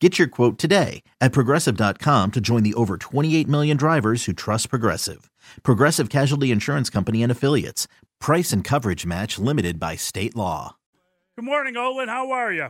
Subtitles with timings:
[0.00, 4.68] Get your quote today at progressive.com to join the over 28 million drivers who trust
[4.68, 5.30] Progressive.
[5.62, 7.88] Progressive Casualty Insurance Company and Affiliates.
[8.20, 10.76] Price and coverage match limited by state law.
[11.36, 12.08] Good morning, Olin.
[12.08, 12.68] How are you?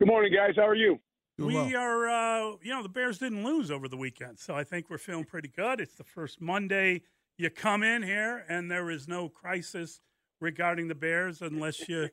[0.00, 0.54] Good morning, guys.
[0.56, 0.98] How are you?
[1.38, 4.90] we are, uh, you know, the Bears didn't lose over the weekend, so I think
[4.90, 5.80] we're feeling pretty good.
[5.80, 7.02] It's the first Monday
[7.38, 10.00] you come in here, and there is no crisis
[10.40, 12.10] regarding the Bears unless you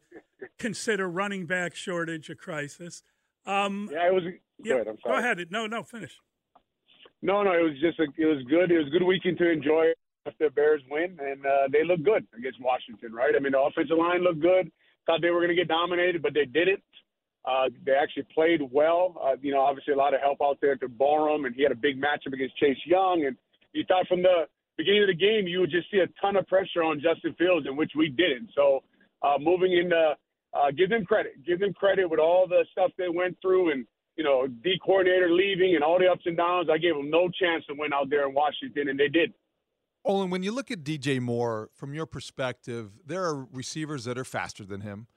[0.57, 3.03] consider running back shortage a crisis.
[3.45, 4.23] Um, yeah, it was.
[4.63, 4.97] Yeah, go ahead.
[5.03, 5.47] Go ahead.
[5.49, 6.17] No, no, finish.
[7.21, 8.71] No, no, it was just a, it was good.
[8.71, 9.91] It was a good weekend to enjoy
[10.25, 13.33] after the Bears win, and uh, they look good against Washington, right?
[13.35, 14.71] I mean, the offensive line looked good.
[15.05, 16.83] Thought they were going to get dominated, but they didn't.
[17.45, 19.15] Uh, they actually played well.
[19.23, 21.71] Uh, you know, obviously a lot of help out there to Borom, and he had
[21.71, 23.25] a big matchup against Chase Young.
[23.25, 23.35] And
[23.73, 24.45] you thought from the
[24.77, 27.65] beginning of the game you would just see a ton of pressure on Justin Fields,
[27.67, 28.49] in which we didn't.
[28.55, 28.83] So
[29.23, 30.15] uh, moving into
[30.53, 31.43] uh, give them credit.
[31.45, 35.29] Give them credit with all the stuff they went through and, you know, D coordinator
[35.31, 36.69] leaving and all the ups and downs.
[36.71, 39.33] I gave them no chance to win out there in Washington, and they did.
[40.05, 44.23] Olin, when you look at DJ Moore, from your perspective, there are receivers that are
[44.23, 45.07] faster than him.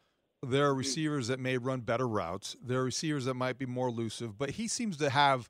[0.44, 2.56] There are receivers that may run better routes.
[2.60, 5.48] There are receivers that might be more elusive, but he seems to have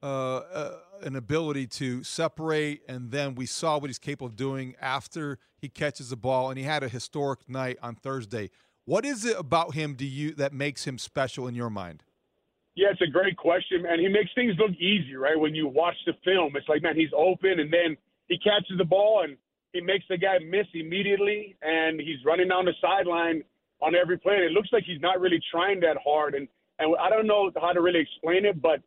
[0.00, 2.82] uh, uh, an ability to separate.
[2.88, 6.58] And then we saw what he's capable of doing after he catches the ball, and
[6.58, 8.50] he had a historic night on Thursday.
[8.88, 12.04] What is it about him do you that makes him special in your mind?
[12.74, 15.38] Yeah, it's a great question, and he makes things look easy, right?
[15.38, 18.86] When you watch the film, it's like, man, he's open, and then he catches the
[18.86, 19.36] ball, and
[19.74, 23.42] he makes the guy miss immediately, and he's running down the sideline
[23.82, 24.36] on every play.
[24.36, 27.50] And it looks like he's not really trying that hard, and and I don't know
[27.60, 28.80] how to really explain it, but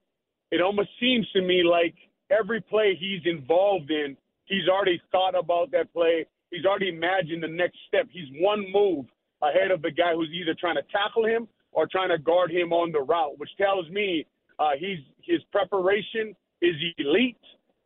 [0.49, 1.93] it almost seems to me like
[2.31, 6.25] every play he's involved in, he's already thought about that play.
[6.49, 8.07] He's already imagined the next step.
[8.09, 9.05] He's one move
[9.41, 12.73] ahead of the guy who's either trying to tackle him or trying to guard him
[12.73, 14.25] on the route, which tells me
[14.59, 17.37] uh, he's his preparation is elite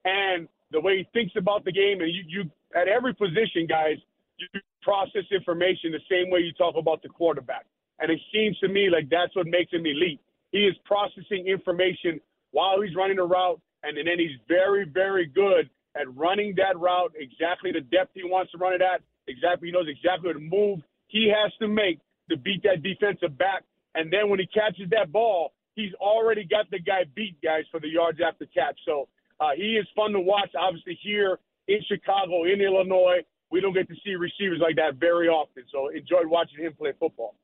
[0.03, 2.01] and the way he thinks about the game.
[2.01, 3.97] And you, you at every position, guys,
[4.37, 4.47] you
[4.81, 7.65] process information the same way you talk about the quarterback.
[7.99, 10.19] And it seems to me like that's what makes him elite.
[10.51, 12.19] He is processing information
[12.51, 17.13] while he's running a route, and then he's very, very good at running that route
[17.15, 19.01] exactly the depth he wants to run it at.
[19.27, 21.99] Exactly, he knows exactly what move he has to make
[22.29, 23.63] to beat that defensive back.
[23.93, 27.79] And then when he catches that ball, he's already got the guy beat, guys, for
[27.79, 28.79] the yards after catch.
[28.85, 29.07] So
[29.39, 30.49] uh, he is fun to watch.
[30.57, 33.19] Obviously, here in Chicago, in Illinois,
[33.51, 35.63] we don't get to see receivers like that very often.
[35.71, 37.35] So enjoyed watching him play football.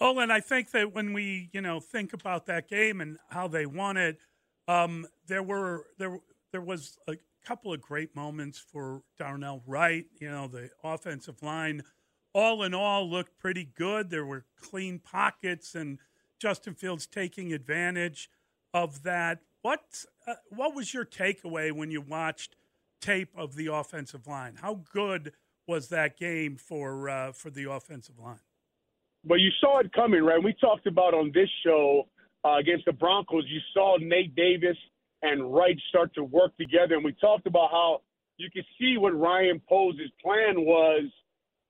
[0.00, 3.46] Oh, and I think that when we, you know, think about that game and how
[3.46, 4.18] they won it,
[4.66, 6.18] um, there were there
[6.50, 7.14] there was a
[7.44, 10.06] couple of great moments for Darnell Wright.
[10.20, 11.82] You know, the offensive line
[12.34, 14.10] all in all looked pretty good.
[14.10, 15.98] There were clean pockets, and
[16.38, 18.30] Justin Fields taking advantage
[18.72, 19.40] of that.
[19.62, 22.56] What uh, what was your takeaway when you watched
[23.00, 24.56] tape of the offensive line?
[24.60, 25.32] How good
[25.66, 28.40] was that game for uh, for the offensive line?
[29.24, 30.42] Well, you saw it coming, right?
[30.42, 32.08] We talked about on this show
[32.44, 33.44] uh, against the Broncos.
[33.46, 34.76] You saw Nate Davis
[35.22, 38.00] and Wright start to work together, and we talked about how
[38.36, 41.04] you could see what Ryan Poles's plan was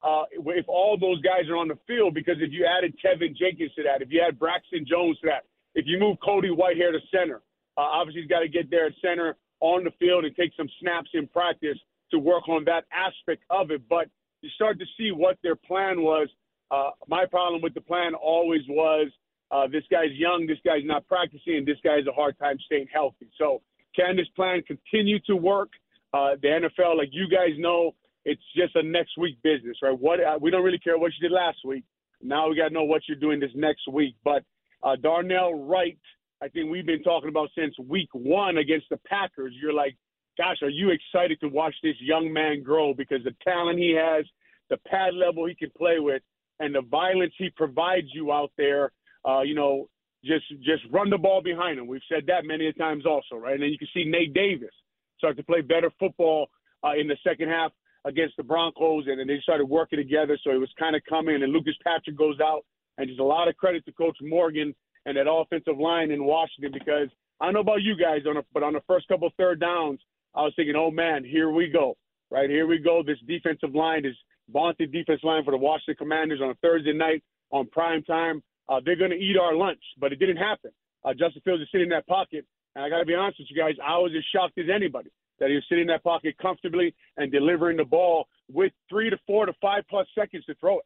[0.03, 3.73] uh, if all those guys are on the field, because if you added Teven Jenkins
[3.75, 5.45] to that, if you add Braxton Jones to that,
[5.75, 7.37] if you move Cody Whitehair to center,
[7.77, 10.69] uh, obviously he's got to get there at center on the field and take some
[10.81, 11.79] snaps in practice
[12.11, 13.83] to work on that aspect of it.
[13.89, 14.09] But
[14.43, 16.29] you start to see what their plan was.
[16.71, 19.09] Uh, my problem with the plan always was
[19.51, 22.59] uh, this guy's young, this guy's not practicing, and this guy has a hard time
[22.67, 23.29] staying healthy.
[23.39, 23.63] So
[23.95, 25.71] can this plan continue to work?
[26.13, 29.99] Uh, the NFL, like you guys know, it's just a next week business, right?
[29.99, 31.85] What uh, we don't really care what you did last week.
[32.21, 34.15] Now we got to know what you're doing this next week.
[34.25, 34.45] But
[34.83, 35.99] uh, Darnell Wright,
[36.43, 39.55] I think we've been talking about since week one against the Packers.
[39.61, 39.97] You're like,
[40.39, 44.25] gosh, are you excited to watch this young man grow because the talent he has,
[44.71, 46.23] the pad level he can play with,
[46.61, 48.93] and the violence he provides you out there.
[49.27, 49.89] Uh, you know,
[50.25, 51.89] just just run the ball behind him.
[51.89, 53.55] We've said that many times also, right?
[53.55, 54.71] And then you can see Nate Davis
[55.19, 56.49] start to play better football
[56.85, 57.73] uh, in the second half
[58.05, 60.39] against the Broncos, and then they started working together.
[60.43, 62.65] So it was kind of coming, and Lucas Patrick goes out,
[62.99, 64.75] and just a lot of credit to Coach Morgan
[65.07, 67.09] and that offensive line in Washington because
[67.41, 68.21] I don't know about you guys,
[68.53, 70.01] but on the first couple third downs,
[70.35, 71.97] I was thinking, oh man, here we go,
[72.31, 72.49] right?
[72.49, 73.03] Here we go.
[73.05, 74.15] This defensive line is
[74.51, 78.43] vaunted defense line for the Washington Commanders on a Thursday night on prime time.
[78.69, 80.71] Uh, they're going to eat our lunch, but it didn't happen.
[81.05, 82.47] Uh, Justin Fields is sitting in that pocket,
[82.77, 85.11] and I got to be honest with you guys, I was as shocked as anybody
[85.43, 89.19] that he was sitting in that pocket comfortably and delivering the ball with three to
[89.27, 90.85] four to five plus seconds to throw it.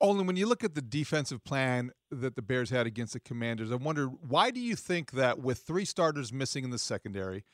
[0.00, 3.70] Only when you look at the defensive plan that the Bears had against the Commanders,
[3.70, 7.44] I wonder why do you think that with three starters missing in the secondary,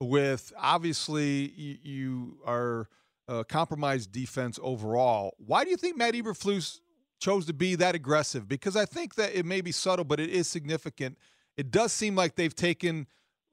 [0.00, 2.88] with obviously you, you are
[3.26, 6.78] a compromised defense overall, why do you think Matt Eberflus
[7.18, 8.46] chose to be that aggressive?
[8.46, 11.18] Because I think that it may be subtle, but it is significant.
[11.56, 13.08] It does seem like they've taken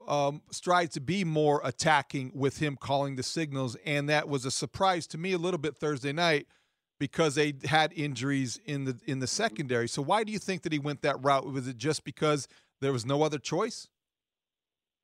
[0.07, 4.51] um, strides to be more attacking with him calling the signals, and that was a
[4.51, 6.47] surprise to me a little bit Thursday night
[6.99, 9.87] because they had injuries in the in the secondary.
[9.87, 11.45] So why do you think that he went that route?
[11.45, 12.47] Was it just because
[12.81, 13.87] there was no other choice?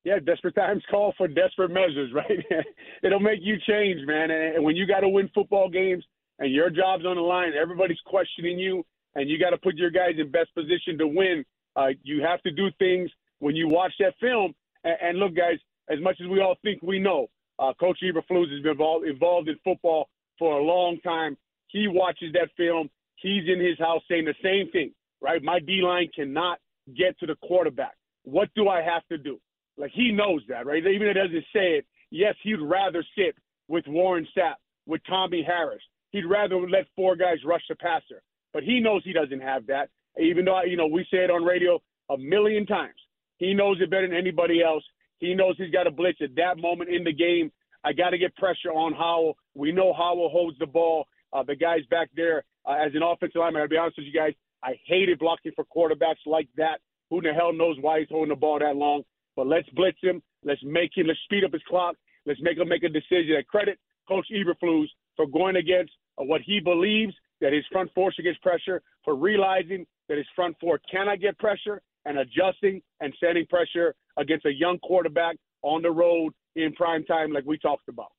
[0.05, 2.65] Yeah, desperate times call for desperate measures, right?
[3.03, 4.31] It'll make you change, man.
[4.31, 6.03] And when you got to win football games
[6.39, 8.85] and your job's on the line, everybody's questioning you,
[9.15, 11.43] and you got to put your guys in best position to win.
[11.75, 13.09] Uh, you have to do things
[13.39, 14.53] when you watch that film.
[14.83, 15.57] And, and look, guys,
[15.89, 17.27] as much as we all think we know,
[17.57, 21.37] uh, Coach Eberflus has been involved, involved in football for a long time.
[21.67, 22.89] He watches that film.
[23.15, 24.91] He's in his house saying the same thing,
[25.21, 25.43] right?
[25.43, 26.59] My D line cannot
[26.97, 27.95] get to the quarterback.
[28.23, 29.39] What do I have to do?
[29.77, 30.85] Like he knows that, right?
[30.85, 33.35] Even if it doesn't say it, yes, he'd rather sit
[33.67, 34.55] with Warren Sapp,
[34.85, 35.81] with Tommie Harris.
[36.11, 38.21] He'd rather let four guys rush the passer.
[38.53, 39.89] But he knows he doesn't have that.
[40.19, 41.79] Even though, you know, we say it on radio
[42.09, 42.95] a million times.
[43.39, 44.83] He knows it better than anybody else.
[45.17, 47.51] He knows he's got to blitz at that moment in the game.
[47.83, 49.37] I got to get pressure on Howell.
[49.55, 51.07] We know Howell holds the ball.
[51.31, 54.13] Uh, the guys back there, uh, as an offensive lineman, I'll be honest with you
[54.13, 54.33] guys,
[54.63, 56.79] I hated blocking for quarterbacks like that.
[57.09, 59.03] Who the hell knows why he's holding the ball that long?
[59.35, 60.21] But let's blitz him.
[60.43, 61.07] Let's make him.
[61.07, 61.95] Let's speed up his clock.
[62.25, 63.35] Let's make him make a decision.
[63.37, 68.11] I credit Coach Eberflus for going against uh, what he believes that his front four
[68.11, 73.13] should get pressure, for realizing that his front four cannot get pressure, and adjusting and
[73.23, 77.87] setting pressure against a young quarterback on the road in prime time, like we talked
[77.87, 78.09] about.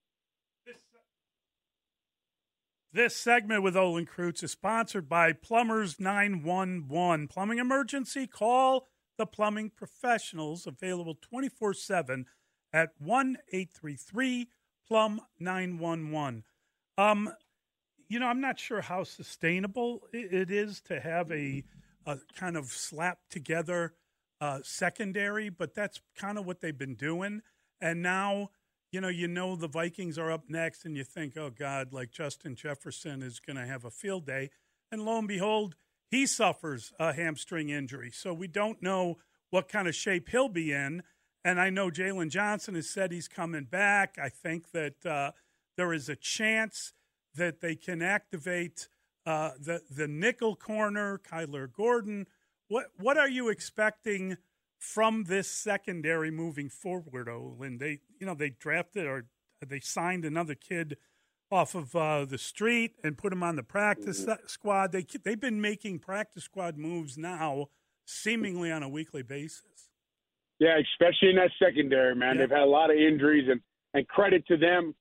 [2.93, 7.29] This segment with Olin Kreutz is sponsored by Plumbers 911.
[7.29, 8.27] Plumbing emergency?
[8.27, 8.89] Call
[9.19, 12.27] the plumbing professionals available 24 7
[12.73, 14.49] at 1 833
[14.87, 16.45] Plum 911.
[16.97, 17.33] Um,
[18.09, 21.63] you know, I'm not sure how sustainable it is to have a,
[22.11, 23.95] a kind of slap together
[24.41, 27.43] uh, secondary, but that's kind of what they've been doing.
[27.81, 28.51] And now
[28.93, 32.11] you know, you know the Vikings are up next, and you think, oh God, like
[32.11, 34.51] Justin Jefferson is going to have a field day,
[34.91, 35.77] and lo and behold,
[36.11, 38.11] he suffers a hamstring injury.
[38.11, 39.19] So we don't know
[39.51, 41.05] what kind of shape he'll be in.
[41.45, 44.19] And I know Jaylon Johnson has said he's coming back.
[44.21, 45.31] I think that uh,
[45.77, 46.93] there is a chance
[47.37, 48.89] that they can activate
[49.31, 52.27] uh, the the nickel corner, Kyler Gordon.
[52.69, 54.37] What what are you expecting?
[54.81, 57.79] from this secondary moving forward, Olin.
[57.79, 59.27] They, you know, they drafted or
[59.65, 60.97] they signed another kid
[61.51, 64.47] off of uh, the street and put him on the practice mm-hmm.
[64.47, 64.93] squad.
[64.93, 67.67] They they've been making practice squad moves now,
[68.07, 69.91] seemingly on a weekly basis.
[70.59, 72.37] Yeah, especially in that secondary, man.
[72.37, 72.43] Yeah.
[72.43, 73.61] They've had a lot of injuries, and
[73.93, 74.95] and credit to them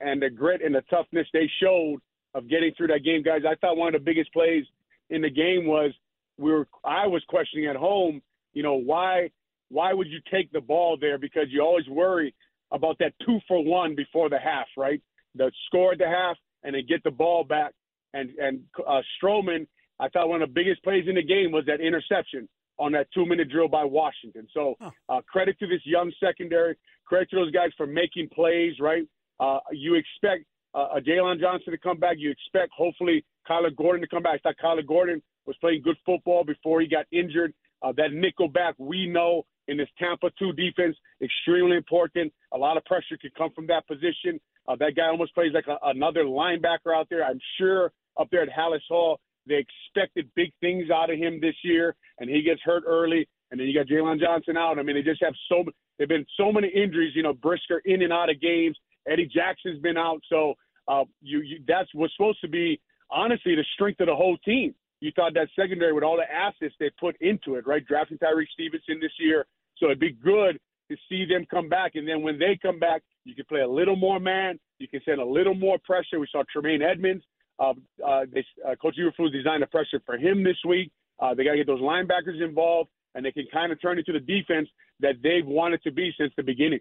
[0.00, 1.98] and the grit and the toughness they showed
[2.34, 3.42] of getting through that game, guys.
[3.48, 4.64] I thought one of the biggest plays
[5.10, 5.92] in the game was
[6.38, 8.22] we were I was questioning at home
[8.54, 9.30] you know, why
[9.68, 11.18] why would you take the ball there?
[11.18, 12.34] Because you always worry
[12.72, 15.02] about that two for one before the half, right?
[15.34, 17.72] The score at the half and then get the ball back.
[18.14, 19.66] And and uh, Stroman,
[20.00, 22.48] I thought one of the biggest plays in the game was that interception
[22.78, 24.46] on that two minute drill by Washington.
[24.54, 24.76] So
[25.08, 26.76] uh, credit to this young secondary.
[27.04, 29.06] Credit to those guys for making plays, right?
[29.38, 32.16] Uh, you expect uh, Jaylon Johnson to come back.
[32.18, 34.40] You expect hopefully Kyler Gordon to come back.
[34.44, 37.52] I thought Kyler Gordon was playing good football before he got injured.
[37.82, 42.32] Uh, that nickel back, we know in this Tampa 2 defense, extremely important.
[42.52, 44.40] A lot of pressure could come from that position.
[44.66, 47.24] Uh, that guy almost plays like a, another linebacker out there.
[47.24, 51.54] I'm sure up there at Halas Hall, they expected big things out of him this
[51.62, 53.28] year, and he gets hurt early.
[53.50, 54.78] And then you got Jaylon Johnson out.
[54.78, 55.64] I mean, they just have so
[55.98, 57.12] there've been so many injuries.
[57.14, 58.76] You know, Brisker in and out of games.
[59.06, 60.54] Eddie Jackson's been out, so
[60.88, 64.74] uh, you, you that's what's supposed to be honestly the strength of the whole team.
[65.00, 67.84] You thought that secondary with all the assets they put into it, right?
[67.84, 70.58] Drafting Tyrique Stevenson this year, so it'd be good
[70.90, 71.92] to see them come back.
[71.94, 74.58] And then when they come back, you can play a little more man.
[74.78, 76.20] You can send a little more pressure.
[76.20, 77.24] We saw Tremaine Edmunds.
[77.58, 77.72] Uh,
[78.04, 80.90] uh, they, uh, Coach Eberflus designed the pressure for him this week.
[81.20, 84.12] Uh, they got to get those linebackers involved, and they can kind of turn into
[84.12, 84.68] the defense
[85.00, 86.80] that they've wanted to be since the beginning.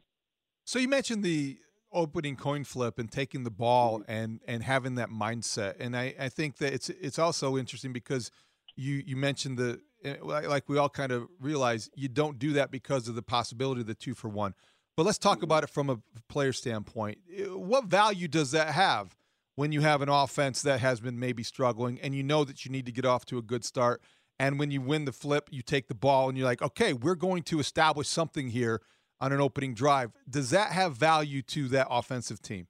[0.66, 1.58] So you mentioned the
[1.94, 4.12] opening coin flip and taking the ball mm-hmm.
[4.12, 8.32] and and having that mindset, and I, I think that it's it's also interesting because
[8.76, 12.72] you you mentioned the eh, like we all kind of realize you don't do that
[12.72, 14.54] because of the possibility of the two for one.
[14.96, 15.46] But let's talk mm-hmm.
[15.46, 17.20] about it from a player standpoint.
[17.36, 19.16] Eh, what value does that have
[19.56, 22.72] when you have an offense that has been maybe struggling and you know that you
[22.72, 24.02] need to get off to a good start?
[24.40, 27.16] And when you win the flip, you take the ball and you're like, okay, we're
[27.16, 28.82] going to establish something here
[29.24, 30.12] on an opening drive.
[30.30, 32.68] Does that have value to that offensive team?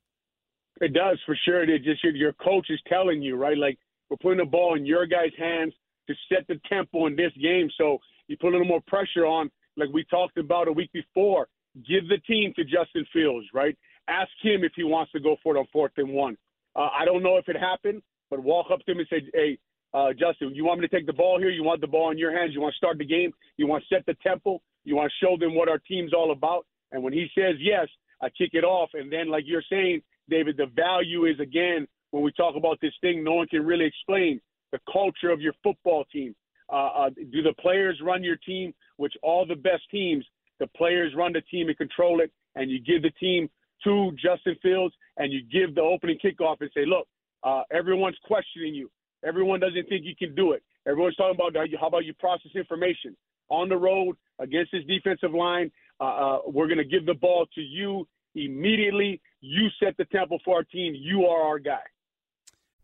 [0.82, 1.64] It does for sure.
[1.64, 3.58] It just your coach is telling you, right?
[3.58, 3.80] Like
[4.10, 5.74] we're putting the ball in your guys' hands
[6.08, 7.70] to set the tempo in this game.
[7.76, 11.48] So you put a little more pressure on, like we talked about a week before.
[11.88, 13.76] Give the team to Justin Fields, right?
[14.08, 16.38] Ask him if he wants to go for it on fourth and one.
[16.76, 19.58] Uh, I don't know if it happened, but walk up to him and say, hey,
[19.96, 21.50] uh, Justin, you want me to take the ball here?
[21.50, 22.52] You want the ball in your hands?
[22.54, 23.32] You want to start the game?
[23.58, 24.62] You want to set the tempo?
[24.84, 26.66] You want to show them what our team's all about?
[26.92, 27.88] And when he says yes,
[28.22, 28.90] I kick it off.
[28.94, 32.94] And then, like you're saying, David, the value is again when we talk about this
[33.02, 34.40] thing, no one can really explain
[34.72, 36.36] the culture of your football team.
[36.72, 38.74] Uh, uh, do the players run your team?
[38.98, 40.24] Which all the best teams,
[40.60, 43.50] the players run the team and control it, and you give the team
[43.84, 47.08] to Justin Fields, and you give the opening kickoff and say, look,
[47.44, 48.90] uh, everyone's questioning you.
[49.26, 50.64] Everyone doesn't think you can do it.
[50.88, 53.16] Everyone's talking about how about you process information
[53.50, 55.72] on the road against this defensive line.
[56.00, 59.22] Uh, uh, we're going to give the ball to you immediately.
[59.42, 60.94] You set the tempo for our team.
[60.96, 61.84] You are our guy.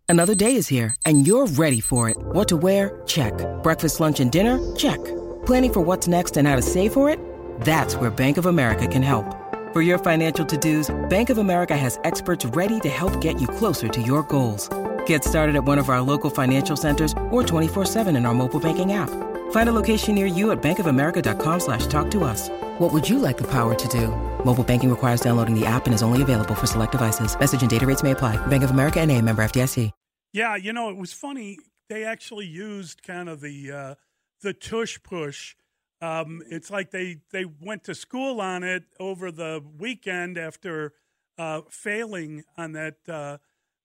[0.08, 2.18] Another day is here, and you're ready for it.
[2.18, 3.02] What to wear?
[3.06, 3.34] Check.
[3.62, 4.76] Breakfast, lunch, and dinner?
[4.76, 5.04] Check.
[5.46, 7.20] Planning for what's next and how to save for it?
[7.62, 9.36] That's where Bank of America can help.
[9.72, 13.88] For your financial to-dos, Bank of America has experts ready to help get you closer
[13.88, 14.68] to your goals.
[15.10, 18.94] Get started at one of our local financial centers or 24-7 in our mobile banking
[18.94, 19.10] app.
[19.50, 22.50] Find a location near you at bankofamerica.com slash talk to us.
[22.78, 24.10] What would you like the power to do?
[24.46, 27.40] Mobile banking requires downloading the app and is only available for select devices.
[27.40, 28.38] Message and data rates may apply.
[28.48, 29.92] Bank of America and a member FDIC.
[30.32, 31.58] Yeah, you know, it was funny.
[31.90, 33.96] They actually used kind of the uh,
[34.42, 35.56] the tush push.
[36.04, 40.94] Um, it's like they, they went to school on it over the weekend after
[41.40, 43.40] uh, failing on that uh,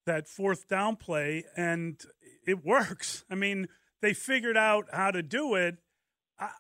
[0.06, 2.00] that fourth down play, and
[2.46, 3.24] it works.
[3.30, 3.68] I mean,
[4.02, 5.76] they figured out how to do it.
[6.38, 6.50] I, I,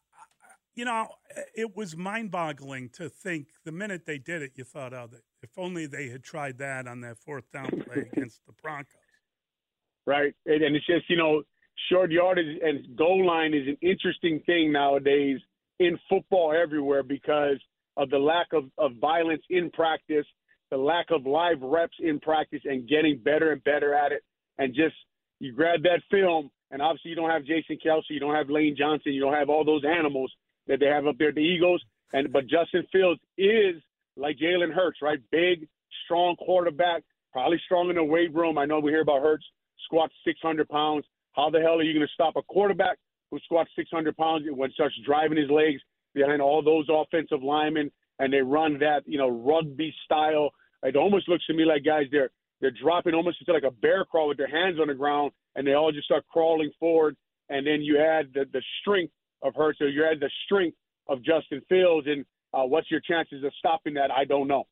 [0.74, 1.08] you know,
[1.54, 5.08] it was mind-boggling to think the minute they did it, you thought, "Oh,
[5.42, 8.98] if only they had tried that on that fourth down play against the Broncos."
[10.06, 10.34] right?
[10.46, 11.42] And, and it's just you know,
[11.90, 15.38] short yardage and goal line is an interesting thing nowadays
[15.80, 17.58] in football everywhere because
[17.96, 20.26] of the lack of, of violence in practice,
[20.74, 24.24] the lack of live reps in practice, and getting better and better at it.
[24.58, 24.96] And just
[25.38, 28.74] you grab that film, and obviously you don't have Jason Kelce, you don't have Lane
[28.76, 30.32] Johnson, you don't have all those animals
[30.66, 31.80] that they have up there, the Eagles.
[32.12, 33.76] And but Justin Fields is
[34.16, 35.20] like Jalen Hurts, right?
[35.30, 35.68] Big,
[36.04, 38.58] strong quarterback, probably strong in the weight room.
[38.58, 39.44] I know we hear about Hurts
[39.84, 41.04] squats 600 pounds.
[41.34, 42.98] How the hell are you going to stop a quarterback
[43.30, 45.80] who squats 600 pounds when starts driving his legs
[46.14, 50.50] behind all those offensive linemen and they run that you know rugby style?
[50.84, 54.04] It almost looks to me like guys they're they're dropping almost into like a bear
[54.04, 57.16] crawl with their hands on the ground and they all just start crawling forward.
[57.48, 59.12] And then you add the the strength
[59.42, 60.76] of Hurts, or you add the strength
[61.08, 62.24] of Justin Fields, and
[62.54, 64.10] uh, what's your chances of stopping that?
[64.10, 64.64] I don't know.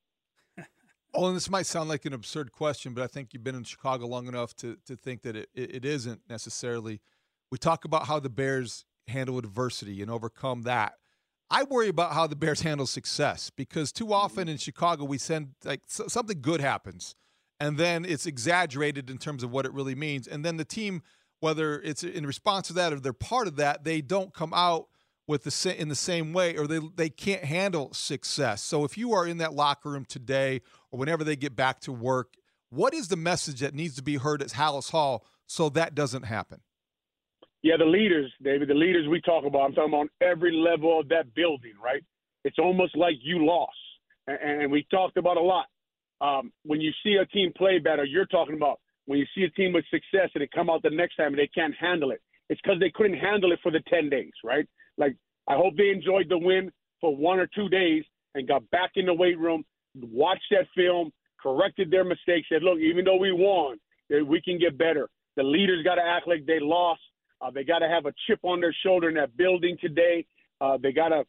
[1.14, 3.64] Oh, and this might sound like an absurd question, but I think you've been in
[3.64, 7.02] Chicago long enough to to think that it, it isn't necessarily.
[7.50, 10.94] We talk about how the Bears handle adversity and overcome that.
[11.52, 15.50] I worry about how the Bears handle success because too often in Chicago we send
[15.64, 17.14] like something good happens,
[17.60, 21.02] and then it's exaggerated in terms of what it really means, and then the team,
[21.40, 24.88] whether it's in response to that or they're part of that, they don't come out
[25.26, 28.62] with the in the same way or they they can't handle success.
[28.62, 31.92] So if you are in that locker room today or whenever they get back to
[31.92, 32.34] work,
[32.72, 36.22] What is the message that needs to be heard at Halas Hall so that doesn't
[36.22, 36.62] happen?
[37.62, 39.60] Yeah, the leaders, David, the leaders we talk about.
[39.60, 42.02] I'm talking about every level of that building, right?
[42.44, 43.76] It's almost like you lost,
[44.26, 45.66] and, and we talked about a lot.
[46.20, 49.50] Um, when you see a team play better, you're talking about when you see a
[49.50, 52.20] team with success and it come out the next time and they can't handle it.
[52.48, 54.66] It's because they couldn't handle it for the 10 days, right?
[54.98, 55.16] Like,
[55.48, 58.04] I hope they enjoyed the win for one or two days
[58.34, 59.64] and got back in the weight room,
[60.00, 63.78] watched that film, corrected their mistakes, said, look, even though we won,
[64.10, 65.08] we can get better.
[65.36, 67.00] The leaders got to act like they lost.
[67.42, 70.24] Uh, they got to have a chip on their shoulder in that building today.
[70.60, 71.24] Uh, they got to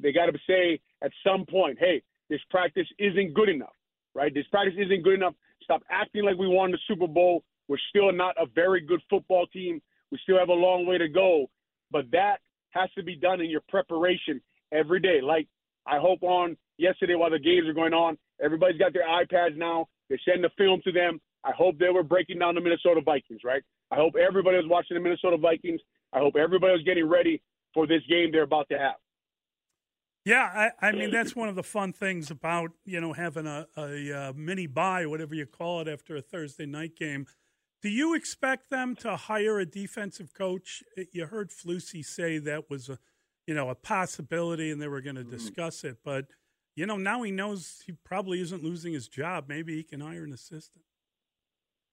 [0.00, 3.74] they got to say at some point, hey, this practice isn't good enough,
[4.14, 4.32] right?
[4.32, 5.34] This practice isn't good enough.
[5.62, 7.42] Stop acting like we won the Super Bowl.
[7.68, 9.82] We're still not a very good football team.
[10.10, 11.50] We still have a long way to go,
[11.90, 12.38] but that
[12.70, 14.40] has to be done in your preparation
[14.72, 15.20] every day.
[15.22, 15.48] Like
[15.86, 19.88] I hope on yesterday while the games are going on, everybody's got their iPads now.
[20.08, 21.20] They send the film to them.
[21.44, 23.62] I hope they were breaking down the Minnesota Vikings, right?
[23.90, 25.80] I hope everybody was watching the Minnesota Vikings.
[26.12, 27.42] I hope everybody was getting ready
[27.74, 28.96] for this game they're about to have.
[30.24, 33.66] Yeah, I, I mean that's one of the fun things about you know having a,
[33.76, 37.26] a, a uh, mini bye, whatever you call it, after a Thursday night game.
[37.80, 40.82] Do you expect them to hire a defensive coach?
[41.12, 42.98] You heard Flusy say that was a,
[43.46, 45.30] you know, a possibility, and they were going to mm-hmm.
[45.30, 45.98] discuss it.
[46.04, 46.26] But
[46.76, 49.46] you know, now he knows he probably isn't losing his job.
[49.48, 50.84] Maybe he can hire an assistant.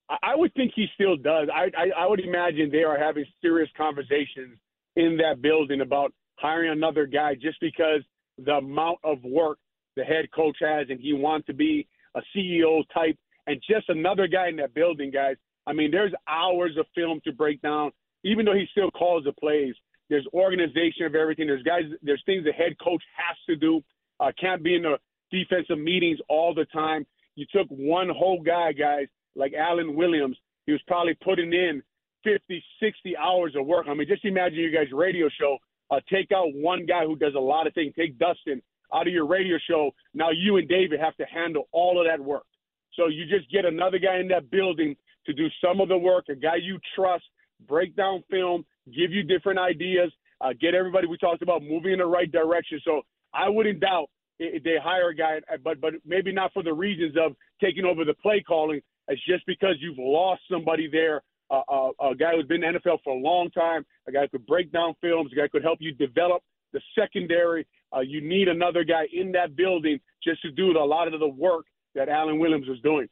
[0.09, 1.47] I would think he still does.
[1.53, 4.57] I, I, I would imagine they are having serious conversations
[4.95, 8.01] in that building about hiring another guy just because
[8.37, 9.57] the amount of work
[9.95, 14.27] the head coach has, and he wants to be a CEO type, and just another
[14.27, 15.37] guy in that building, guys.
[15.67, 17.91] I mean, there's hours of film to break down.
[18.23, 19.73] Even though he still calls the plays,
[20.09, 21.47] there's organization of everything.
[21.47, 23.81] There's guys, there's things the head coach has to do.
[24.19, 24.97] Uh, can't be in the
[25.31, 27.05] defensive meetings all the time.
[27.35, 30.37] You took one whole guy, guys, like Alan Williams.
[30.65, 31.81] He was probably putting in
[32.23, 33.85] 50, 60 hours of work.
[33.89, 35.57] I mean, just imagine you guys' radio show.
[35.91, 37.93] Uh, take out one guy who does a lot of things.
[37.95, 38.61] Take Dustin
[38.93, 39.91] out of your radio show.
[40.13, 42.45] Now you and David have to handle all of that work.
[42.93, 46.25] So you just get another guy in that building to do some of the work,
[46.29, 47.23] a guy you trust,
[47.67, 51.99] break down film, give you different ideas, uh, get everybody we talked about moving in
[51.99, 52.79] the right direction.
[52.83, 53.01] So
[53.33, 54.09] I wouldn't doubt
[54.39, 58.03] if they hire a guy, but but maybe not for the reasons of taking over
[58.05, 58.81] the play calling.
[59.07, 62.79] It's just because you've lost somebody there, uh, uh, a guy who's been in the
[62.79, 65.49] NFL for a long time, a guy who could break down films, a guy who
[65.49, 66.41] could help you develop
[66.73, 67.67] the secondary.
[67.95, 71.27] Uh, you need another guy in that building just to do a lot of the
[71.27, 73.07] work that Alan Williams was doing.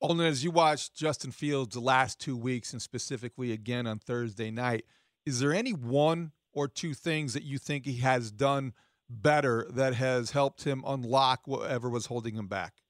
[0.00, 4.50] Olin, as you watched Justin Fields the last two weeks, and specifically again on Thursday
[4.50, 4.84] night,
[5.24, 8.72] is there any one or two things that you think he has done
[9.08, 12.81] better that has helped him unlock whatever was holding him back?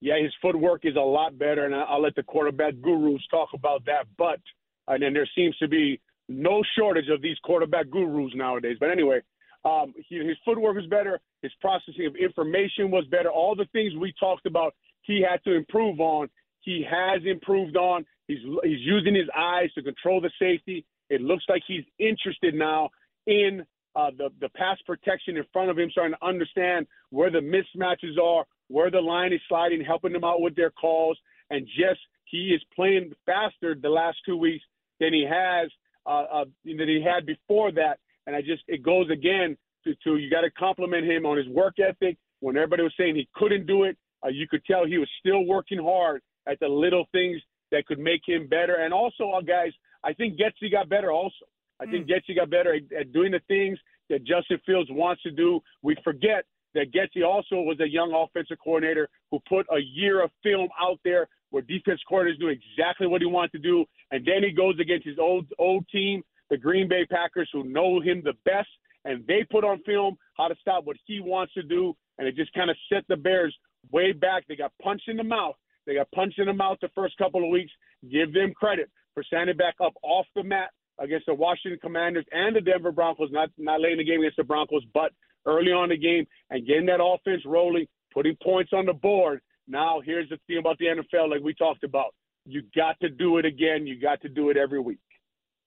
[0.00, 3.84] Yeah, his footwork is a lot better, and I'll let the quarterback gurus talk about
[3.86, 4.06] that.
[4.16, 4.40] But
[4.86, 8.76] and then there seems to be no shortage of these quarterback gurus nowadays.
[8.78, 9.20] But anyway,
[9.64, 11.20] um, he, his footwork is better.
[11.42, 13.30] His processing of information was better.
[13.30, 16.28] All the things we talked about he had to improve on.
[16.60, 18.04] He has improved on.
[18.26, 20.84] He's he's using his eyes to control the safety.
[21.08, 22.90] It looks like he's interested now
[23.26, 23.64] in
[23.96, 28.18] uh, the the pass protection in front of him, starting to understand where the mismatches
[28.22, 31.18] are, where the line is sliding, helping them out with their calls,
[31.50, 34.64] and just he is playing faster the last two weeks
[35.00, 35.70] than he has
[36.06, 37.98] uh, uh, than he had before that.
[38.26, 41.48] And I just it goes again to, to you got to compliment him on his
[41.48, 42.16] work ethic.
[42.40, 45.44] When everybody was saying he couldn't do it, uh, you could tell he was still
[45.44, 47.40] working hard at the little things
[47.72, 48.76] that could make him better.
[48.76, 49.72] And also, uh, guys,
[50.04, 51.46] I think Getsy got better also.
[51.80, 51.90] I mm.
[51.90, 52.08] think.
[52.08, 53.78] Getsy got better at, at doing the things
[54.10, 55.60] that Justin Fields wants to do.
[55.82, 60.30] We forget that Getsy also was a young offensive coordinator who put a year of
[60.42, 64.42] film out there where defense coordinators do exactly what he wants to do, and then
[64.42, 68.34] he goes against his old old team, the Green Bay Packers, who know him the
[68.44, 68.68] best,
[69.04, 72.36] and they put on film how to stop what he wants to do, and it
[72.36, 73.56] just kind of set the Bears
[73.90, 74.44] way back.
[74.46, 75.56] They got punched in the mouth.
[75.86, 77.72] They got punched in the mouth the first couple of weeks.
[78.10, 82.54] Give them credit for standing back up off the mat against the Washington Commanders and
[82.54, 85.12] the Denver Broncos, not not laying the game against the Broncos, but
[85.46, 89.40] early on the game and getting that offense rolling, putting points on the board.
[89.66, 92.14] Now here's the thing about the NFL, like we talked about.
[92.44, 93.86] You got to do it again.
[93.86, 94.98] You got to do it every week.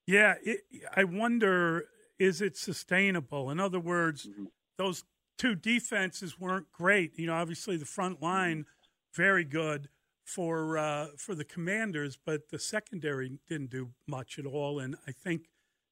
[0.08, 0.62] Yeah, it,
[0.96, 1.86] I wonder
[2.20, 3.50] is it sustainable?
[3.50, 4.46] In other words, mm-hmm.
[4.78, 5.04] those
[5.38, 7.18] two defenses weren't great.
[7.18, 8.66] You know, obviously the front line
[9.16, 9.90] very good
[10.24, 14.80] for uh, for the Commanders, but the secondary didn't do much at all.
[14.80, 15.50] And I think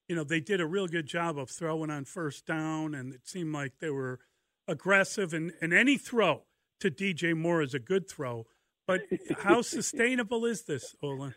[0.09, 3.21] you know they did a real good job of throwing on first down, and it
[3.27, 4.19] seemed like they were
[4.67, 5.33] aggressive.
[5.33, 6.43] And, and any throw
[6.81, 8.45] to DJ Moore is a good throw.
[8.87, 9.01] But
[9.37, 11.35] how sustainable is this, Olin?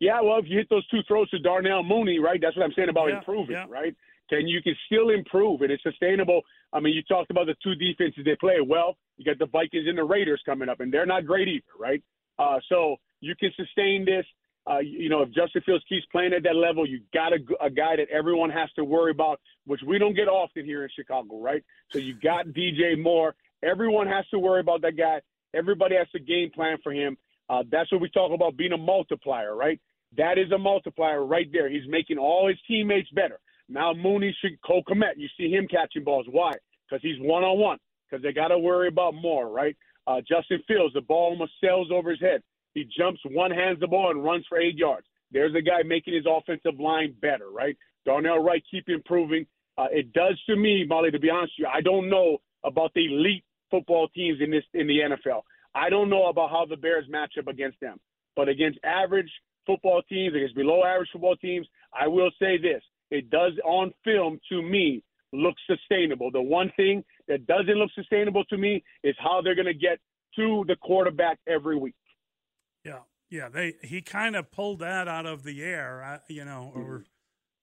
[0.00, 2.40] Yeah, well, if you hit those two throws to Darnell Mooney, right?
[2.42, 3.66] That's what I'm saying about Yeah, improving, yeah.
[3.68, 3.94] right?
[4.28, 6.42] Can you can still improve, and it's sustainable.
[6.72, 8.56] I mean, you talked about the two defenses they play.
[8.66, 11.64] Well, you got the Vikings and the Raiders coming up, and they're not great either,
[11.78, 12.02] right?
[12.38, 14.26] Uh, so you can sustain this.
[14.66, 17.68] Uh, you know, if Justin Fields keeps playing at that level, you got a, a
[17.68, 21.38] guy that everyone has to worry about, which we don't get often here in Chicago,
[21.38, 21.62] right?
[21.90, 23.34] So you got DJ Moore.
[23.62, 25.20] Everyone has to worry about that guy.
[25.54, 27.16] Everybody has to game plan for him.
[27.48, 29.80] Uh, that's what we talk about being a multiplier, right?
[30.16, 31.68] That is a multiplier right there.
[31.68, 33.40] He's making all his teammates better.
[33.68, 35.16] Now Mooney should Komet.
[35.16, 36.26] You see him catching balls.
[36.30, 36.52] Why?
[36.88, 37.78] Because he's one on one.
[38.08, 39.76] Because they got to worry about Moore, right?
[40.06, 42.42] Uh, Justin Fields, the ball almost sails over his head.
[42.74, 45.06] He jumps, one hands the ball, and runs for eight yards.
[45.30, 47.76] There's a guy making his offensive line better, right?
[48.04, 49.46] Darnell Wright keep improving.
[49.78, 51.10] Uh, it does to me, Mully.
[51.12, 54.64] To be honest with you, I don't know about the elite football teams in this
[54.74, 55.42] in the NFL.
[55.74, 57.98] I don't know about how the Bears match up against them,
[58.36, 59.30] but against average
[59.66, 64.38] football teams, against below average football teams, I will say this: it does on film
[64.50, 66.30] to me look sustainable.
[66.30, 69.98] The one thing that doesn't look sustainable to me is how they're going to get
[70.36, 71.94] to the quarterback every week.
[72.84, 73.48] Yeah, yeah.
[73.48, 77.04] They he kind of pulled that out of the air, uh, you know, or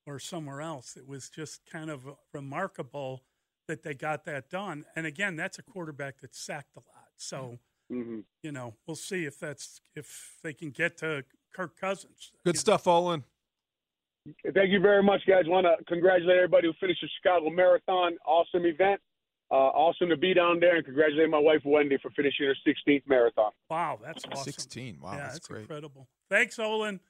[0.07, 0.97] or somewhere else.
[0.97, 3.23] It was just kind of remarkable
[3.67, 4.86] that they got that done.
[4.95, 7.10] And again, that's a quarterback that's sacked a lot.
[7.17, 7.60] So
[7.91, 8.19] Mm-hmm.
[8.41, 12.31] you know, we'll see if that's if they can get to Kirk Cousins.
[12.45, 13.25] Good stuff, Olin.
[14.53, 15.43] Thank you very much, guys.
[15.47, 18.17] Want to congratulate everybody who finished the Chicago Marathon.
[18.25, 19.01] Awesome event.
[19.51, 23.03] Uh, awesome to be down there, and congratulate my wife Wendy for finishing her 16th
[23.05, 23.51] marathon.
[23.69, 24.53] Wow, that's awesome.
[24.53, 24.99] 16.
[25.01, 25.61] Wow, yeah, that's that's great.
[25.61, 26.07] incredible.
[26.29, 27.01] Thanks, Olin.